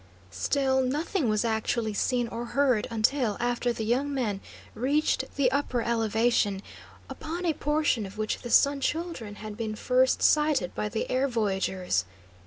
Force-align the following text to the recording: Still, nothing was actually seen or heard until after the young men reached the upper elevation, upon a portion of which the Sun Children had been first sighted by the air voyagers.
Still, 0.31 0.81
nothing 0.81 1.29
was 1.29 1.45
actually 1.45 1.93
seen 1.93 2.27
or 2.29 2.45
heard 2.57 2.87
until 2.89 3.37
after 3.39 3.71
the 3.71 3.85
young 3.85 4.11
men 4.11 4.41
reached 4.73 5.25
the 5.35 5.51
upper 5.51 5.83
elevation, 5.83 6.63
upon 7.07 7.45
a 7.45 7.53
portion 7.53 8.07
of 8.07 8.17
which 8.17 8.39
the 8.41 8.49
Sun 8.49 8.81
Children 8.81 9.35
had 9.35 9.55
been 9.55 9.75
first 9.75 10.23
sighted 10.23 10.73
by 10.73 10.89
the 10.89 11.07
air 11.11 11.27
voyagers. 11.27 12.05